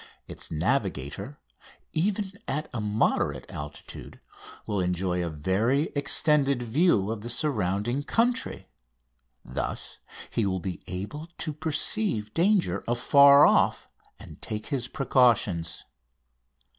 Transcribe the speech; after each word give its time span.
Its 0.27 0.49
navigator, 0.49 1.37
even 1.93 2.31
at 2.47 2.71
a 2.73 2.81
moderate 2.81 3.45
altitude, 3.51 4.19
will 4.65 4.79
enjoy 4.81 5.23
a 5.23 5.29
very 5.29 5.91
extended 5.95 6.63
view 6.63 7.11
of 7.11 7.21
the 7.21 7.29
surrounding 7.29 8.01
country. 8.01 8.67
Thus 9.45 9.99
he 10.31 10.43
will 10.43 10.59
be 10.59 10.81
able 10.87 11.27
to 11.37 11.53
perceive 11.53 12.33
danger 12.33 12.83
afar 12.87 13.45
off, 13.45 13.87
and 14.17 14.41
take 14.41 14.65
his 14.65 14.87
precautions. 14.87 15.85